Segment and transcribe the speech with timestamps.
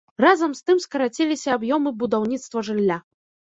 [0.23, 3.01] Разам з тым скараціліся аб'ёмы будаўніцтва жылля.